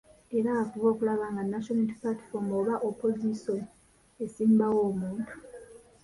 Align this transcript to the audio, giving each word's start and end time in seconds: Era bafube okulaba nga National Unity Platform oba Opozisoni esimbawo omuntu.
Era 0.37 0.49
bafube 0.57 0.87
okulaba 0.93 1.25
nga 1.33 1.43
National 1.53 1.79
Unity 1.81 1.95
Platform 2.01 2.45
oba 2.59 2.75
Opozisoni 2.89 3.65
esimbawo 4.25 4.79
omuntu. 4.89 5.33